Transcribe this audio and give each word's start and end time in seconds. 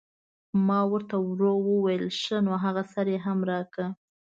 ما 0.67 0.79
ور 0.91 1.01
ته 1.09 1.17
ورو 1.29 1.51
وویل: 1.69 2.03
ښه 2.21 2.37
نو 2.45 2.51
هغه 2.63 2.83
سر 2.93 3.05
یې 3.13 3.19
هم 3.25 3.39
راکړه. 3.51 3.87